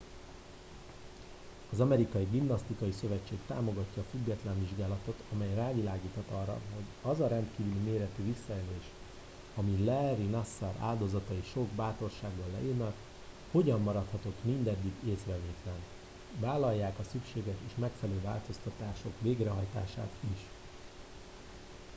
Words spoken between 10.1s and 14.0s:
nassar áldozatai sok bátorsággal leírnak hogyan